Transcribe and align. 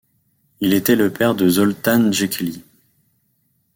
Il 0.61 0.73
était 0.73 0.95
le 0.95 1.13
père 1.13 1.35
de 1.35 1.47
Zoltán 1.47 2.11
Jékely. 2.11 2.63